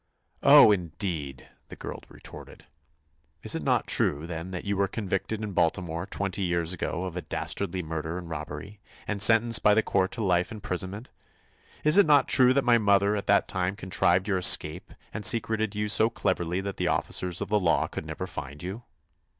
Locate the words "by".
9.61-9.75